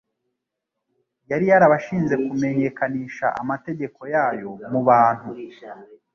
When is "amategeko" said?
3.41-4.01